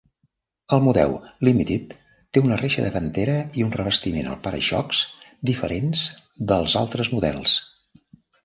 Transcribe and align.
El 0.77 0.79
model 0.85 1.11
Limited 1.47 1.93
té 2.37 2.43
una 2.45 2.57
reixa 2.61 2.85
davantera 2.87 3.35
i 3.61 3.67
un 3.67 3.75
revestiment 3.77 4.31
al 4.31 4.41
para-xocs 4.49 5.03
diferents 5.51 6.05
dels 6.55 6.79
d'altres 6.79 7.13
models. 7.19 7.59